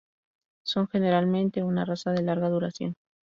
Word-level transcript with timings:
Son 0.65 0.87
generalmente 0.87 1.61
una 1.61 1.85
raza 1.85 2.11
de 2.11 2.23
larga 2.23 2.49
duración. 2.49 2.95